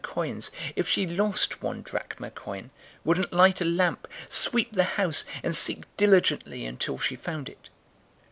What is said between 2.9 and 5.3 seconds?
wouldn't light a lamp, sweep the house,